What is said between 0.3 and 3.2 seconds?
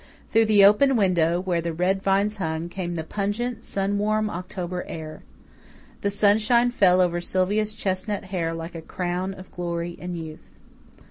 Through the open window, where the red vines hung, came the